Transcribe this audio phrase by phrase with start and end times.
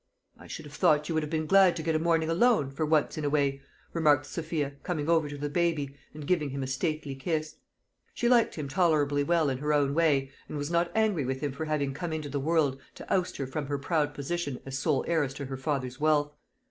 [0.35, 2.87] "I should have thought you would have been glad to get a morning alone, for
[2.87, 3.61] once in a way,"
[3.93, 7.57] remarked Sophia, coming over to the baby, and giving him a stately kiss.
[8.15, 11.51] She liked him tolerably well in her own way, and was not angry with him
[11.51, 15.05] for having come into the world to oust her from her proud position as sole
[15.07, 16.33] heiress to her father's wealth.